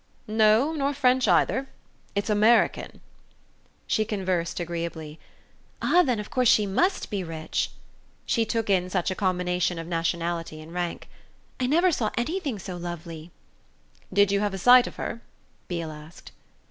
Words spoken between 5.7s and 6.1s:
"Ah